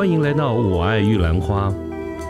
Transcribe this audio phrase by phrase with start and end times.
[0.00, 1.68] 欢迎来到《我爱玉兰花》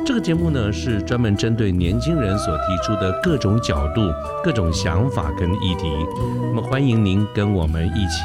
[0.05, 4.01] 这个节目呢，是专门针对年轻人所提出的各种角度、
[4.43, 5.89] 各种想法跟议题。
[6.53, 8.25] 那么，欢迎您跟我们一起。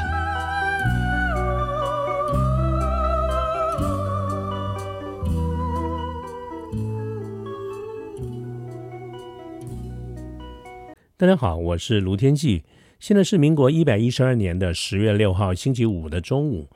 [11.16, 12.64] 大家好，我是卢天记。
[12.98, 16.68] 现在是民国一百一十二年的十月六号星期五的中午。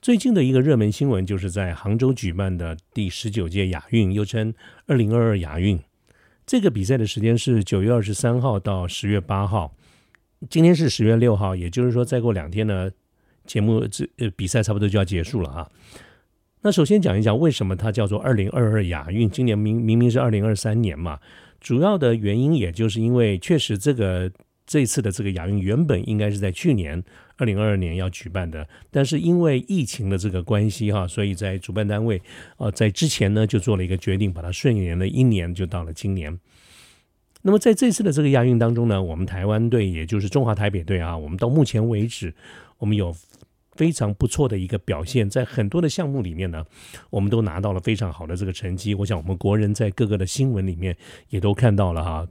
[0.00, 4.54] 最近的一个热门新闻，就是在杭州举办的第十九届亚运，又称
[4.86, 5.78] 二零二二亚运。
[6.46, 9.74] 这个比赛的时间是九月二十三号到十月八号。
[10.48, 12.88] 今天是十月六号，也就是说再过两天呢，
[13.44, 15.68] 节目这呃比赛差不多就要结束了啊。
[16.62, 19.28] 那首先讲一讲为什么它叫做二零二二亚运？
[19.28, 21.18] 今年明明明是二零二三年嘛。
[21.60, 24.30] 主要的原因，也就是因为确实这个
[24.68, 27.02] 这次的这个亚运原本应该是在去年
[27.36, 32.20] 二零二二年要举办的，但是因为疫情的这个关系哈，所以在主办单位
[32.58, 36.38] 啊在之前呢就做了一个决定，把它顺延了一年，就到了今年。
[37.42, 42.34] 那么在这次的这个亚运当中呢，我们台湾队也就是中华台北队啊，我们到目前为止，
[42.78, 43.16] 我们有。
[43.76, 46.64] 非常不错的一个表现，在很多的项目里面呢，
[47.10, 48.92] 我们都拿到了非常好的这个成绩。
[48.92, 50.96] 我想，我们国人在各个的新闻里面
[51.28, 52.26] 也都看到了哈，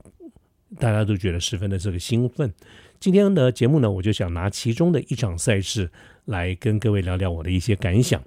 [0.78, 2.54] 大家都觉得十分的这个兴奋。
[3.00, 5.90] 今天的节目呢，我就想拿其中的一场赛事
[6.26, 8.22] 来跟各位聊聊我的一些感想。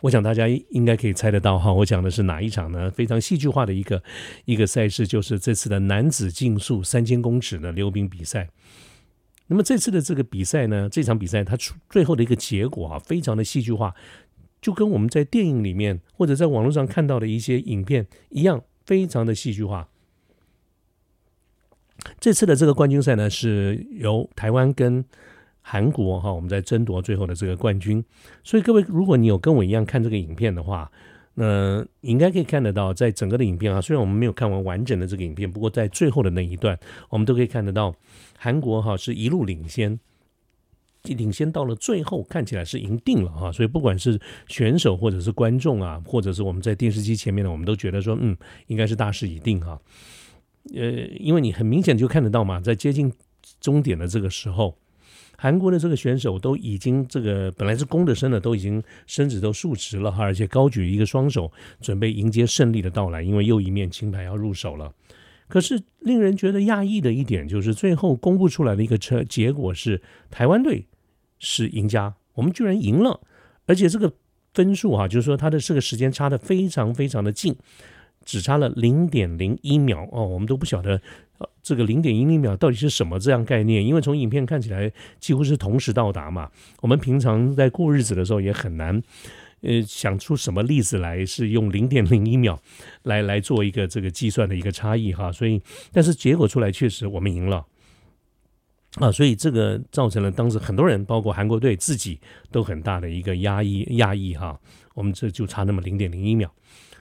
[0.00, 2.90] 我想大家应该可以猜得到哈，我讲的是哪一场呢？
[2.90, 4.02] 非常戏剧化的一个
[4.44, 8.48] 一个赛事，就是这次的男子竞速三千公尺的溜冰比赛。
[9.46, 13.94] 那么这次的这个比赛呢，这场比赛它出最后的一个结果啊，非常的戏剧化，
[14.60, 19.88] 就跟我们在电影里面或者在网络上看到的一些影片一样，非常的戏剧化。
[22.20, 25.04] 这次的这个冠军赛呢，是由台湾跟
[25.62, 28.04] 韩国哈，我们在争夺最后的这个冠军。
[28.42, 30.90] 所以各位，如果你有跟我一样看这个影片的话，
[31.36, 36.78] 那应该可以看得到，在整个的影片啊，虽然我们没有看完完整的这个影片，不过在最后的那一段，
[37.08, 37.94] 我们都可以看得到，
[38.38, 39.98] 韩国哈是一路领先，
[41.02, 43.50] 领先到了最后，看起来是赢定了哈。
[43.50, 48.36] 所以不管是选手或者是观众啊，或者是我们在电视机前面呢，我们都觉得说，嗯，
[48.68, 49.80] 应该是大势已定哈。
[50.72, 53.12] 呃，因为你很明显就看得到嘛，在接近
[53.60, 54.78] 终点的这个时候。
[55.36, 64.94] 韩国的这个选手都已经这个本来是弓着身的，都已经身子都竖直了哈，而且高举一个双手，准备迎接胜利的到来，因为又一面金牌要入手了。
[65.48, 70.86] 可是令人觉得讶异的一点就是，最后公布出来的一个车结果是台湾队
[71.40, 73.20] 是赢家，我们居然赢了，
[73.66, 74.10] 而且这个
[74.54, 77.54] 分数哈，就是说他的这个时间差的非常非常的近。
[78.24, 81.00] 只差了零点零一秒哦，我们都不晓得
[81.38, 84.90] 呃这个零点一零秒到底是什么这样概念，因为从影片看起来
[85.20, 86.50] 几乎是同时到达嘛。
[86.80, 89.02] 我们平常在过日子的时候也很难
[89.60, 92.60] 呃想出什么例子来是用零点零一秒
[93.02, 95.30] 来来做一个这个计算的一个差异哈。
[95.30, 95.60] 所以，
[95.92, 97.66] 但是结果出来确实我们赢了
[98.96, 102.20] 啊，所以这个造成了当时很多人，包括韩国队自己
[102.52, 104.58] 都很大的一个压抑压抑哈。
[104.94, 106.48] 我们这就差那么零点零一秒。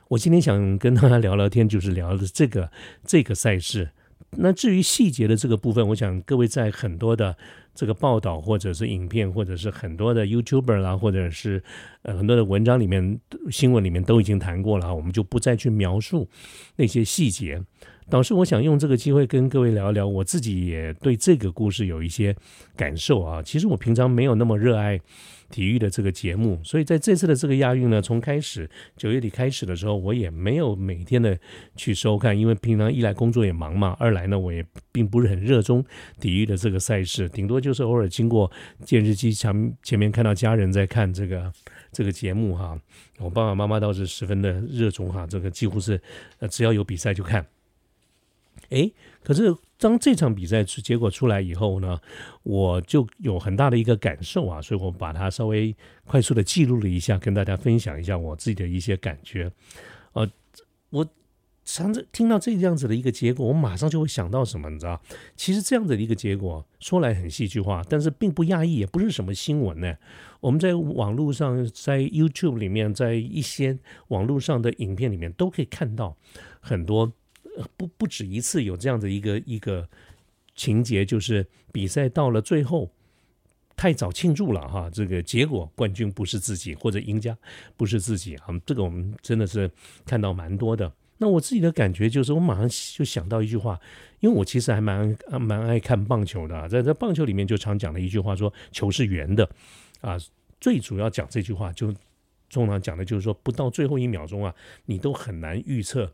[0.10, 2.72] 我今天想跟大家聊聊天，就是聊的这个
[3.06, 3.90] 这个赛事。
[4.38, 7.38] 那至于细节的这个部分，我想各位在很多的
[7.76, 11.62] 这个报道，或者是影片，或者是很多的 YouTuber 啦，或者是
[12.02, 13.20] 呃很多的文章里面、
[13.52, 16.28] 新闻里面都已经谈过了，我们就不再去描述
[16.78, 17.62] 那些细节。
[18.10, 22.36] 导师，我想用这个机会跟各位聊一聊，我自己也对这个故事有一些
[22.76, 23.42] 感受啊。
[23.42, 25.00] 其实我平常没有那么热爱
[25.50, 31.38] 体育的这个节目，所以在这次的这个亚运呢，从开始九月底开始的时候，我也没有每天的
[31.76, 35.84] 去收看，因为平常一来工作也忙嘛，二来呢我也并不是很热衷
[36.20, 38.52] 体育的这个赛事，顶多就是偶尔经过
[38.86, 41.52] 电视机前前面看到家人在看这个
[41.92, 42.78] 这个节目哈。
[43.20, 46.00] 我爸爸妈妈倒是十分的热衷哈，这个几乎是
[46.40, 47.46] 呃只要有比赛就看。
[48.70, 48.92] 哎，
[49.24, 52.00] 可是当这场比赛结果出来以后呢，
[52.44, 55.76] 我就有很大的一个感受啊，所以我把它稍微
[56.06, 59.52] 快速的记录了一下，跟大家分享一下我自己的一些感觉。
[60.14, 60.30] 呃，
[60.90, 61.06] 我
[61.66, 65.02] 常常听到这样子的一个结果，我马上就会想到什么，你知道？
[65.36, 69.96] 其实这样子的一个结果说来很戏剧化，但是并不压抑，也不是什么新闻呢。
[70.40, 73.78] 我们在网络上，在 YouTube 里面，在一些
[74.08, 76.18] 网络上的影片里面，都可以看到
[76.60, 77.14] 很多。
[77.78, 79.88] 不不止一次有这样的一个一个
[80.56, 82.90] 情节，就是比赛到了最后
[83.76, 87.38] 太早庆祝了哈，这个结果冠军不是自己或者赢家
[87.76, 89.70] 不是自己啊，这个我们真的是
[90.06, 90.92] 看到蛮多的。
[91.18, 93.80] 那我自己的感觉就是，我马上就想到一句话，
[94.20, 99.50] 因为我其实还蛮蛮爱看棒球的，在在棒球里面就常讲的一句话说球是圆的
[100.02, 100.18] 啊，
[100.60, 101.94] 最主要讲这句话就。
[102.50, 104.54] 通常讲的就是说，不到最后一秒钟啊，
[104.86, 106.14] 你都很难预测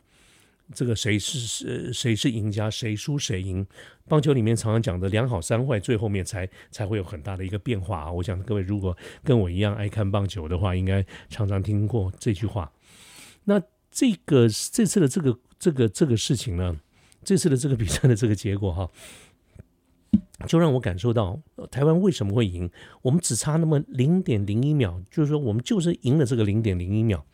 [0.74, 3.66] 这个谁是是谁是赢家，谁输谁赢。
[4.08, 8.12] 棒球里面常常讲的两好三坏，最后面才才会有很大的一个变化啊。
[8.12, 12.72] 我想各位如果跟我一样爱看棒球的话，应该常常听过这句话。
[13.46, 13.62] 那
[13.92, 16.80] 这个这次的这个这个这个事情呢，
[17.24, 18.90] 这次的这个比赛的这个结果哈。
[20.48, 21.40] 就让我感受到
[21.70, 22.72] 台湾为什么会赢，
[23.02, 27.26] 我们只差那么零点零一秒，就是说我们就是赢了这个零点零一秒。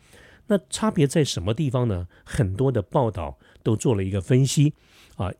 [0.46, 2.06] 那差别在什么地方呢？
[2.24, 4.72] 很多的报道都做了一个分析
[5.16, 5.32] 啊，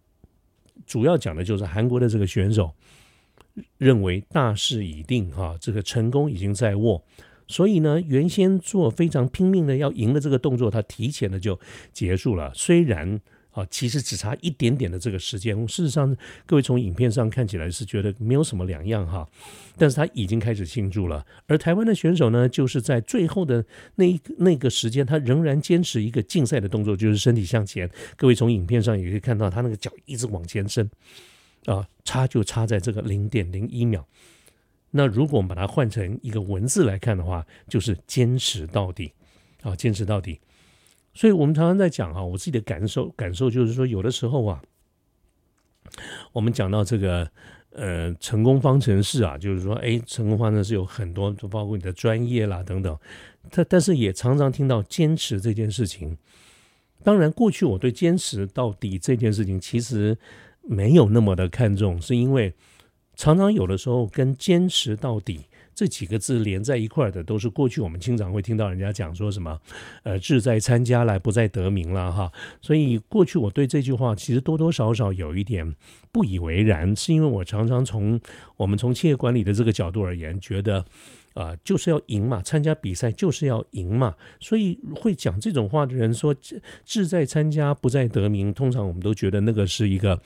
[0.86, 2.72] 主要讲的就是韩国的这个选手
[3.78, 7.04] 认为大势已定哈，这个成功已经在握，
[7.46, 11.58] 所以呢，原先做非常拼命的要赢的这个动作，他提前的就
[11.92, 12.52] 结束了。
[12.54, 13.20] 虽然。
[13.56, 15.56] 啊，其实只差一点点的这个时间。
[15.66, 16.14] 事实上，
[16.44, 19.26] 各位从影片上看起来是觉得没有什么两样哈，
[19.78, 21.24] 但是他已经开始庆祝了。
[21.46, 23.64] 而台湾的选手呢，就是在最后的
[23.94, 27.90] 那一那个时间，他仍然坚持一个竞赛的动作，就是身体向前。
[28.14, 30.90] 各位从影片上也可以看到，他那个脚一直往前伸，
[31.64, 34.06] 啊，差就差在这个零点零一秒。
[34.90, 39.10] 那如果我们把它换成一个文字来看的话，就是坚持到底，
[39.62, 40.38] 啊，坚持到底。
[41.16, 44.62] 所以，我们常常在讲啊，我自己的感受，感受就是说，有的时候啊，
[46.34, 47.26] 我们讲到这个
[47.70, 52.94] 呃成功方程式啊，就是说，哎，成功方程式有很多，就包括你的专业啦等等。
[53.50, 56.18] 但但是也常常听到坚持这件事情。
[57.02, 60.18] 当然，过去我对坚持到底这件事情其实
[60.60, 62.52] 没有那么的看重，是因为
[63.14, 65.46] 常常有的时候跟坚持到底。
[65.76, 69.60] 这几个字连在一块的，都是过去我们经常会听到人家讲说什么，
[70.04, 72.32] 呃，志在参加来，不在得名了哈。
[72.62, 75.76] 所以过去我对这句话其实多多少少有一点
[76.10, 78.18] 不以为然，是因为我常常从
[78.56, 80.86] 我们从企业管理的这个角度而言，觉得。
[81.36, 86.34] 啊，就是要赢嘛，参加比赛就是要赢嘛，所以会讲这种话的人说
[86.82, 90.18] 志在参加不在得名，通常我们都觉得那个是一个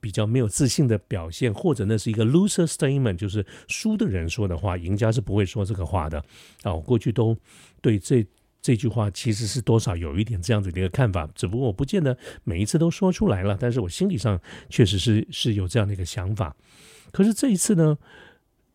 [0.00, 6.18] 比较没有自信的表现，或者那是一个 loser statement，就是输的人说的话，赢家是不会说这个话的。
[6.62, 7.36] 啊，我过去都
[7.82, 8.26] 对这
[8.62, 14.40] 这句话其实是多少有一点这样子的一个看法，只不过我不见得每一次都说出来了，但是我心理上
[14.70, 16.56] 确实是是有这样的一个想法。
[17.12, 17.98] 可是这一次呢？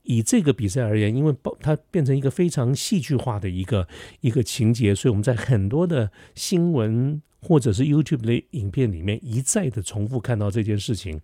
[0.03, 3.87] 以这个比赛而言，因为它变成一个非常戏剧化的一个
[4.21, 11.19] 一个情节，所以我们在很多的新闻或者是 YouTube 的影片里面一再的重复看到这件事情，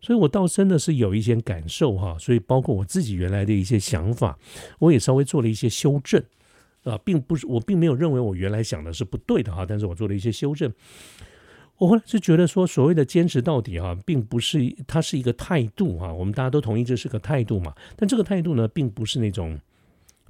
[0.00, 2.16] 所以我倒真的是有一些感受哈。
[2.18, 4.38] 所以包括我自己原来的一些想法，
[4.78, 6.22] 我也稍微做了一些修正
[6.82, 10.72] 啊，并不是我并没有认为我原来想的是不对的哈，但是我做了一些修正。
[11.78, 17.74] 我后来是觉得说，所谓的坚持到底哈，并不是它是一个态度哈，我们大家都同意这是个态度嘛。
[17.96, 19.58] 但这个态度呢，并不是那种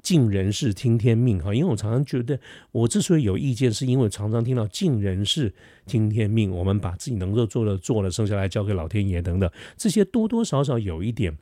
[0.02, 1.54] 尽人事听天命哈。
[1.54, 2.40] 因为我常常觉得，
[2.72, 5.52] 我之所以有意见，是因为常常听到尽人事
[5.84, 11.36] 听天命，我们把自己能够做的做了，剩下来交给老天爷等等，这些多多少少有一点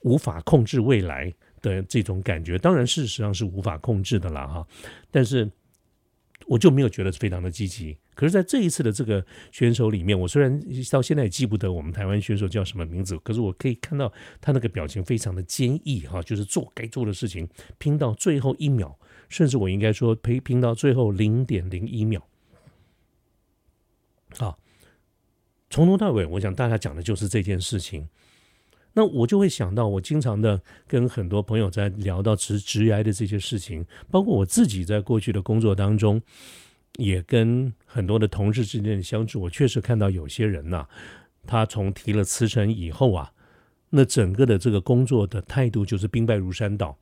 [0.00, 1.30] 无法控制未来
[1.60, 2.56] 的这种感觉。
[2.56, 4.66] 当然，事实上是无法控制的啦哈。
[5.10, 5.50] 但是。
[6.46, 10.60] 我就没有觉得非常的积极，可是在这一次的这个选手里面，我虽然
[10.90, 17.48] 到现在也记不得我们台湾选手叫什么名字，可是我可以看到他那个表情非常的坚毅哈，就是做该做的事情，
[17.78, 18.98] 拼到最后一秒，
[19.28, 22.26] 甚至我应该说拼拼到最后零点零一秒，
[24.38, 24.56] 啊，
[25.70, 28.08] 从头到尾，我想大家讲的就是这件事情。
[28.96, 36.22] 那我就会想到，我经常的跟很多朋友在聊到直直癌的这些事情，包括我自己在过去的工作当中，
[36.96, 40.86] 也跟很多的同事之间的相处，我确实看到有些人呐，
[41.44, 43.32] 他从提了辞呈以后啊，
[43.90, 46.96] 那整个的这个工作的态度就是兵败如山倒。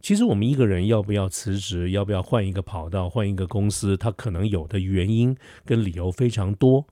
[0.00, 6.86] 其实我们一个人要不要辞职，要不要换一个跑道，换一个公司，他可能有的原因跟理由非常多。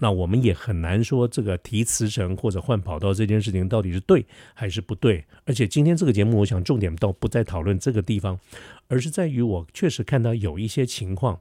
[0.00, 4.24] 那我们也很难说这个提辞呈或者换跑道这件事情到底是对
[4.54, 5.24] 还是不对。
[5.44, 8.38] 而且今天这个节目，我想重点倒不在讨论这个地方，
[8.86, 11.40] 而是在于我确实看到有一些情况，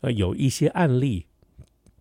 [0.00, 1.26] 呃，有一些案例，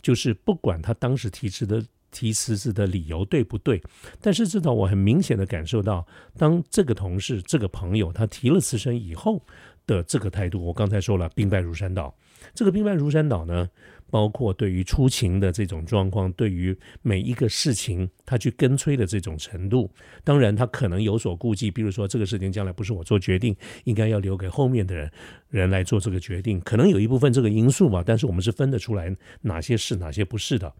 [0.01, 3.81] 就是不管他当时提辞的提辞职的理由对不对，
[4.21, 6.05] 但是至少我很明显的感受到，
[6.37, 9.43] 当这个同事、这个朋友他提了辞呈以后
[9.87, 12.13] 的这个态度，我刚才说了，兵败如山倒。
[12.53, 13.69] 这个兵败如山倒呢？
[14.11, 19.87] 包括对于出勤的这种状况，对于每一个事情他去跟催的这种程度，
[20.23, 25.11] 当然他可能有所顾忌，比如说这个事情将来不是我做决定，应该要留给后面的人
[25.49, 28.03] 人来做这个决定，可能有一部分这个因素嘛。
[28.03, 30.73] 但是我们是分得出来哪些是哪些不是的。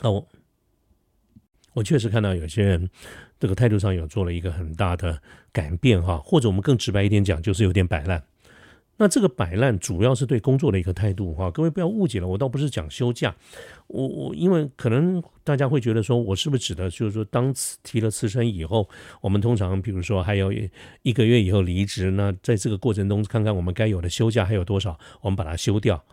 [0.00, 0.26] 那我
[1.74, 2.88] 我确实看到有些人
[3.38, 5.20] 这个态度上有做了一个很大的
[5.52, 8.24] 改变哈，或者我们更直白一点讲，就是有点摆烂。
[9.00, 13.34] 那这个摆烂主要是对工作的一个态度哈，各位不要误解了，我倒不是讲休假，
[13.86, 18.86] 我我因为可能大家会觉得说我是不是指的，就是说当辞提了辞呈以后，
[19.22, 20.52] 我们通常比如说还有
[21.00, 26.04] 一个月以后离职，那在这个过程中看看我们该有的休假还有多少，我们把它休掉。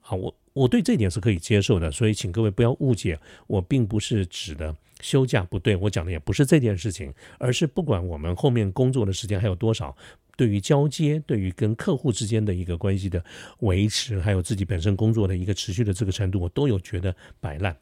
[0.00, 9.96] 好，我我对这点是可以接受的，所以请各位不要误解，我并不是指的休假不对，我讲的也不是这件事情，而是不管我们后面工作的时间还有多少。
[10.38, 13.22] 对于交接，对于跟客户之间的一个关系的
[13.58, 17.76] 维持，还有自己本身工作的一个持续的这个程度，我都有觉得摆烂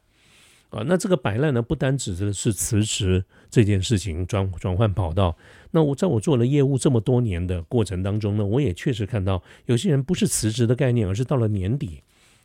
[0.71, 0.81] 啊。
[0.87, 5.37] 那这个摆烂呢，不单指的是辞职这件事情，转转换跑道。
[5.69, 12.01] 那我在我做了业务这么多年的过程当中呢，我也确实看到有些人不是辞职的概念，而是到了年底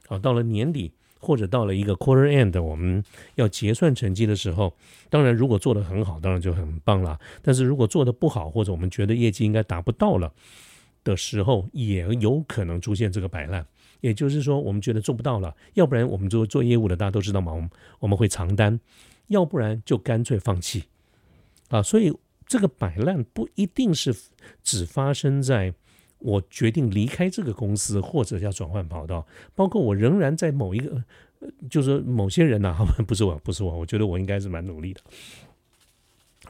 [0.09, 0.93] 啊，到了年底。
[1.23, 3.03] 或者到了一个 quarter end，我们
[3.37, 4.75] 要结算成绩的时候，
[5.09, 7.19] 当然如果做得很好，当然就很棒了。
[7.41, 10.33] 但是如果做得不好，或者我们觉得业绩应该达不到了
[11.05, 13.65] 的时候，也有可能出现这个摆烂。
[14.01, 18.81] 也就是说，我们觉得做不到了，要不然我们做做业务的大家都知道嘛，我们我们会长单，
[19.29, 20.85] 要不然就干脆放弃
[21.69, 21.81] 啊。
[21.81, 22.13] 所以
[22.47, 24.13] 这个摆烂不一定是
[24.65, 25.73] 只发生在。
[26.23, 31.03] 我决定离开这个公司，或者要转换跑道，包括我仍然在某一个，
[31.69, 32.77] 就是某些人呐，
[33.07, 35.01] 不是我，不是我，我觉得我应该是蛮努力的。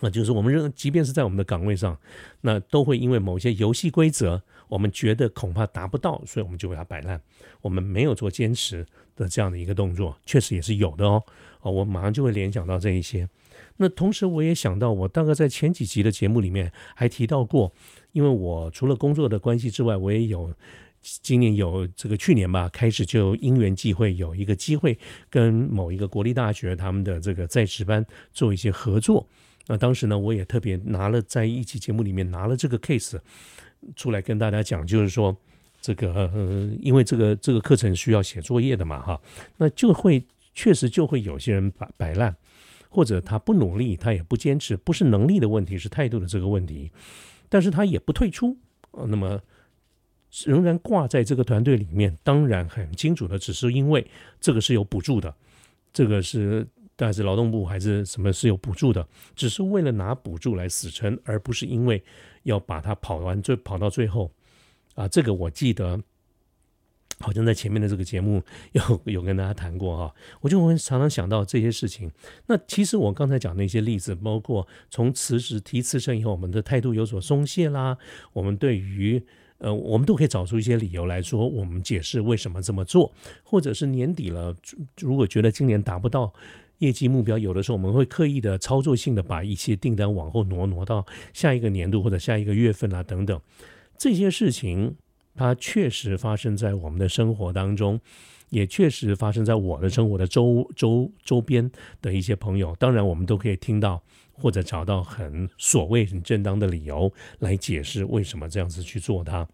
[0.01, 1.97] 那就是我们仍，即便是在我们的岗位上，
[2.41, 7.21] 那都会因为某些游戏规则，我们觉得恐怕达不到，所以我们就给它摆烂，
[7.61, 11.23] 我们没有做坚持的这样的一个动作，确实也是有的哦。
[11.61, 13.29] 哦，我马上就会联想到这一些。
[13.77, 17.73] 那同时我也想到，我大概在前几集的节目里面还提到过。
[18.13, 20.55] 因为我除了工作的关系之外，我也有
[21.01, 24.99] 今年有这个去年吧，开始就因缘际会有一个机会
[25.31, 29.27] 跟某一个国立大学他们的这个在职班做一些合作。
[29.67, 33.19] 那当时呢，我也特别拿了在一期节目里面拿了这个 case
[33.97, 35.35] 出来跟大家讲，就是说
[35.81, 39.19] 这个呃，因为这个这个课程需要写作业的嘛，哈，
[39.57, 42.37] 那就会确实就会有些人摆摆烂，
[42.93, 46.93] 或者他不努力，他也不坚持，不是能力的问题，是态度的这个问题。
[47.49, 48.55] 但是他也不退出，
[48.91, 49.41] 呃，那么
[50.45, 52.15] 仍然挂在这个团队里面。
[52.23, 54.07] 当然很清楚的，只是因为
[54.39, 55.35] 这个是有补助的，
[55.91, 62.05] 这个是，但是劳动部还是什么是有补助的，只是为了拿补助来死撑，而不是因为
[62.43, 64.31] 要把它跑完最跑到最后。
[64.95, 65.99] 啊，这个我记得。
[67.21, 68.43] 好像在前面的这个节目
[68.73, 72.11] 有有跟大家谈过哈，我就会常常想到这些事情。
[72.47, 77.97] 那其实我刚才讲那些例子，包括从辞职提辞呈以后，我们的态度有所松懈啦，
[78.33, 79.23] 我们对于
[79.59, 83.13] 呃，我们都可以找出一些理由来说，我们解释为什么这么做，
[83.45, 84.57] 或者是年底了，
[85.01, 86.33] 如果觉得今年达不到
[86.79, 93.41] 业绩目标，有的时候我们会刻意的操作性的把一些订单往后挪，挪到下一个年度或者下一个月份啊等等
[93.97, 94.97] 这些事情。
[95.35, 98.01] 它确实发生在我们的生活当中，
[98.51, 101.71] 也确实发生在我的生活的周周周边
[102.01, 102.77] 的一些朋友。
[102.79, 109.49] 当然，我们都可以听到或者找到很所谓很正当的理由来解释为什么这样子去做它。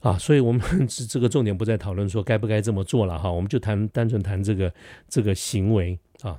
[0.00, 4.72] 啊，所以我们 这这个重点不再讨论说该不该这么做了哈，我们就谈单纯谈这个
[5.08, 6.38] 这个行为啊。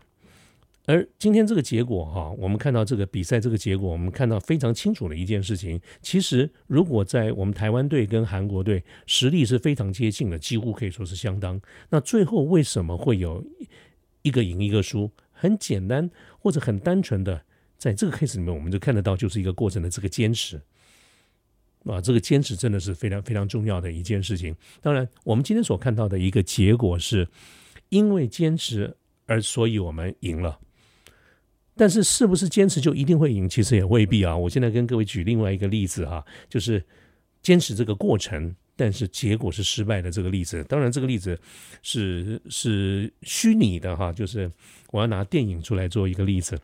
[0.85, 5.79] 而今天这个结果哈，我们看到这个比赛这个结果，我们看到非常清楚的一件事情。
[6.01, 11.61] 其实，如果在我们台湾队跟韩国队实力是非常接近的，几乎可以说是相当。
[11.89, 13.45] 那最后为什么会有
[14.23, 15.09] 一个赢一个输？
[15.31, 17.45] 很简单，或者很单纯的，
[17.77, 20.61] 在这个 case 里面，我们就看得到，就是一个过程的这个坚持
[21.85, 24.53] 啊，这个坚持真的是非常非常重要的一件事情。
[24.81, 27.27] 当然，我们今天所看到的一个结果是，
[27.87, 28.97] 因为坚持
[29.27, 30.59] 而所以我们赢了。
[31.75, 33.49] 但是是不是坚持就一定会赢？
[33.49, 34.37] 其实也未必啊！
[34.37, 36.83] 我现在跟各位举另外一个例子哈，就是
[37.41, 40.63] 坚持这个过程，但是结果是失败的这个例子。
[40.65, 41.39] 当然，这个例子
[41.81, 44.51] 是是虚拟的哈，就是
[44.91, 46.59] 我要拿电影出来做一个例子。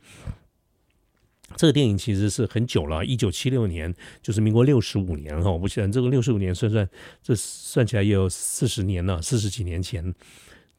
[1.56, 5.50] 这个电影其实是很久了，一九七六年，就是民国六十五年哈。
[5.50, 6.88] 我不晓得这个六十五年算算，
[7.24, 10.13] 这算起来也有四十年了，四十几年前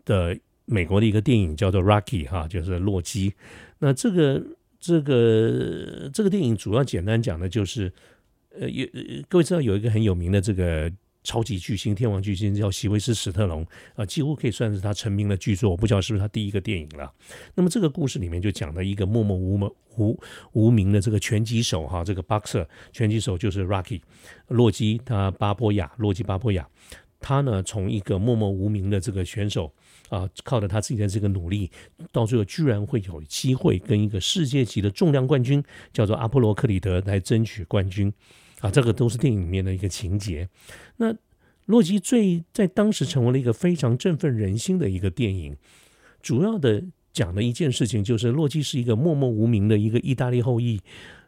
[0.04, 3.34] 的美国的一个电影叫做《Rocky》哈，就是洛基。
[3.80, 4.42] 那这个
[4.78, 7.92] 这个这个电影主要简单讲的就是，
[8.58, 8.86] 呃，有
[9.28, 10.90] 各位知道有一个很有名的这个
[11.22, 15.70] 超级巨星、天王巨星叫席维斯·史特龙啊，几乎可以算是他成名的巨作。
[15.70, 17.12] 我不知道是不是他第一个电影了。
[17.54, 20.18] 那么这个故事里面就讲了一个默默无闻无
[20.52, 24.00] 无名的这个拳击手哈，这个 boxer 拳击手就是 Rocky
[24.48, 26.66] 洛基，他巴波亚洛基巴波亚，
[27.18, 29.70] 他呢从一个默默无名的这个选手
[30.10, 31.70] 啊，靠着他自己的这个努力，
[32.12, 38.12] 到最后居然会有机会跟一个世界级的重量冠军，叫做阿波罗克里德来争取冠军
[38.60, 40.48] 啊，这个都是电影里面的一个情节。
[40.96, 41.14] 那
[41.66, 45.56] 洛基最在当时成为了一个非常振奋人心的一个电影，
[46.20, 50.80] 主要的讲的一件事情就是洛基是一个默默无名的一个意大利后裔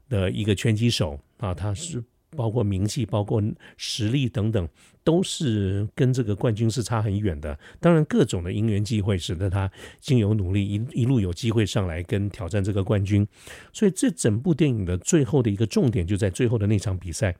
[0.09, 2.03] 的一个拳击手啊，他是。
[2.37, 3.43] 包括名气、包括
[3.77, 4.69] 实力等等，
[5.05, 7.59] 都是跟这个冠军是差很远的。
[7.79, 9.71] 当然，各种的因缘际会使得他
[10.01, 13.27] 经由努力一一路有机会上来跟挑战这个冠军。
[13.73, 17.37] 所以，这整部电影的最后的一个重点就在最后的那场比赛。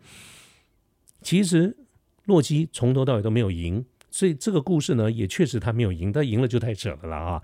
[1.23, 1.77] 其实，
[2.25, 6.13] 洛基从头到尾都没有赢，所以这个故事呢，也确实他没有赢。
[6.13, 7.43] 他赢了就太扯了啦啊！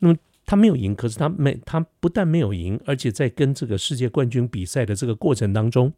[0.00, 5.92] 那么他没有赢，可是他没他不但没有赢，而且在跟这个世界冠军比赛的这个过程当中。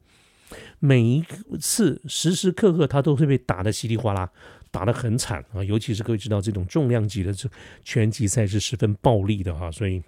[0.78, 1.24] 每一
[1.60, 4.30] 次时时刻刻，他都会被打得稀里哗啦，
[4.70, 5.62] 打得很惨啊！
[5.62, 7.48] 尤其是各位知道，这种重量级的这
[7.84, 10.02] 拳击赛是十分暴力的哈，所以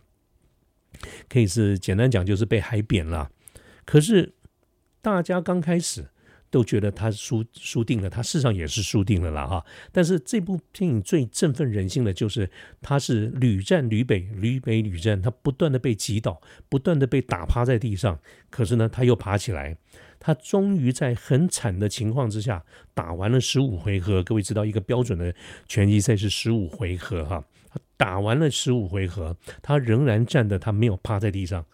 [1.29, 3.31] 可以是简单讲就是被海扁了。
[3.85, 4.33] 可是
[5.03, 6.07] 大家刚开始
[6.51, 9.65] 都觉得他输输定了，他事实上也是输定了啦哈。
[9.93, 18.19] 但是这部电影最振奋人心的就是他是屡战屡北，屡北屡战，他不断的被击倒，不断的被打趴在地上，
[18.51, 19.77] 可是呢，他又爬起来。
[20.19, 24.23] 他终于在很惨的情况之下打完了十五回合。
[24.23, 25.35] 各位知道，一个标准的
[25.69, 27.45] 拳击赛是十五回合哈。
[27.97, 31.65] 打完了十五回合，他仍然站的，他没有趴在地上。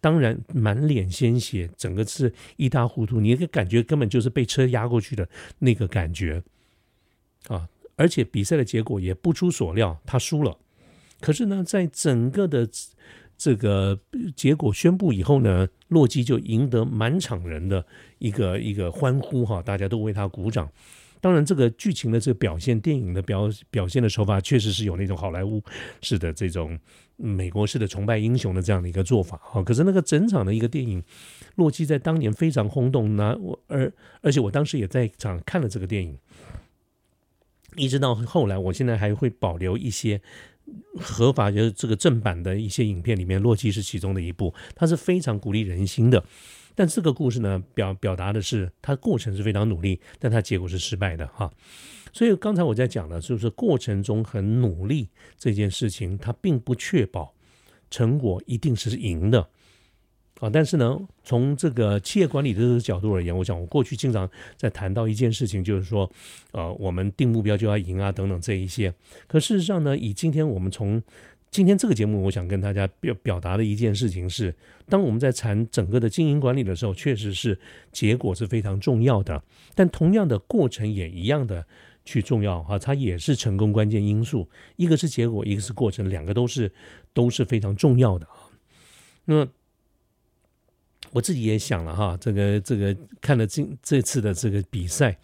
[0.00, 3.20] 当然，满脸鲜血，整个是一塌糊涂。
[3.20, 6.42] 你那个感觉根本就是被车压过去的那个感觉
[7.48, 7.68] 啊！
[7.96, 10.58] 而且比赛的结果也不出所料，他输了。
[11.20, 12.68] 可是呢，在整个的。
[13.36, 13.98] 这个
[14.34, 17.84] 结果宣布以后呢，洛基就赢得满场人的
[18.18, 20.70] 一个一个欢呼哈，大家都为他鼓掌。
[21.20, 25.62] 当然，这个剧情的这个表现，电影的表表现的手法，确实是有那种好莱坞
[26.00, 26.78] 式的这种
[27.16, 29.62] 美国式的崇拜英雄的这样的一个做法哈。
[29.62, 31.02] 可是那个整场的一个电影，
[31.56, 36.16] 洛基在当年非常轰动，那我而而且我当时也在场看了这个电影，
[37.76, 40.20] 一直到后来，我现在还会保留一些。
[40.98, 46.24] 合法就是这个正版的一些影片里面，洛基是其中的一部，它是非常鼓励人心的。
[46.74, 51.50] 但这个故事呢，表表达的是它过程是非常努力，但它结果是失败的哈。
[52.12, 57.34] 所以刚才我在讲的就是过程中很努力这件事情，它并不确保
[57.90, 59.48] 成果一定是赢的。
[60.38, 66.10] 啊，但是呢，从这个企业管理的角度而言，我想我过去经常在谈到一件事情，就是说，
[66.52, 68.92] 呃，我们定目标就要赢啊，等等这一些。
[69.26, 71.02] 可事实上呢，以今天我们从
[71.50, 74.54] 今天这个节目，我想跟大家表表达的一件事情是，
[74.90, 77.58] 当我们在谈整个的经营管理的时候，确实是
[77.90, 79.42] 结果是非常重要的，
[79.74, 81.64] 但同样的过程也一样的
[82.04, 84.46] 去重要啊，它也是成功关键因素。
[84.76, 86.70] 一个是结果，一个是过程，两个都是
[87.14, 88.52] 都是非常重要的啊。
[89.24, 89.48] 那。
[91.16, 95.16] 我自己也想了哈，这个这个看了这这次的这个比赛，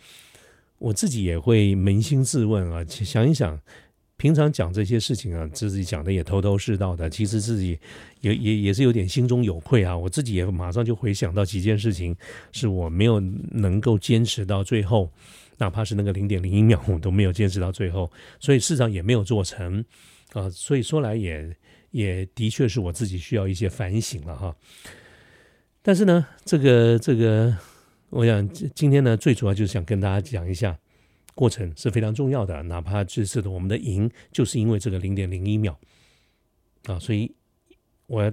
[0.78, 3.60] 我自己也会扪心自问啊，想一想，
[4.16, 7.78] 平常讲这些事情啊，自己讲的也头头是道的，其实自己
[8.22, 9.94] 也也也是有点心中有愧啊。
[9.94, 12.16] 我自己也马上就回想到几件事情，
[12.52, 15.12] 是我没有能够坚持到最后，
[15.58, 19.84] 哪怕是那个零点零一秒，我都没有坚持到最后，所以市场也没有做成
[20.32, 20.48] 啊。
[20.48, 21.54] 所以说来也
[21.90, 24.56] 也的确是我自己需要一些反省了哈。
[25.84, 27.52] 但是呢，这个这个，
[28.10, 30.78] 我想今天呢，最主要就是想跟大家讲一下，
[31.34, 32.62] 过程是非常重要的。
[32.62, 35.76] 哪怕这次的我们的赢，就是因为这个零点零一秒
[36.84, 37.34] 啊，所以
[38.06, 38.32] 我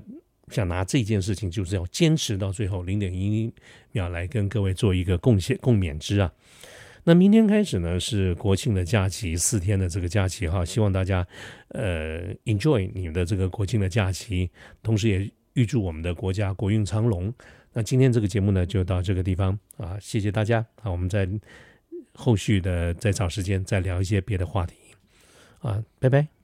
[0.49, 3.51] 想拿这件事情，就是要坚持到最后零点一
[3.93, 6.31] 秒来跟各位做一个贡献共勉之啊。
[7.03, 11.25] 那明天开始呢，是国庆的假期，四天的这个假期哈，希望大家
[11.69, 14.51] 呃 enjoy 你们的这个国庆的假期，
[14.83, 15.31] 同时也。
[15.53, 17.33] 预祝我们的国家国运昌隆。
[17.73, 21.29] 那今天这个节目呢，就到这个地方啊，谢谢大家啊，我们在
[22.13, 24.75] 后续的再找时间再聊一些别的话题
[25.59, 26.38] 啊，拜拜。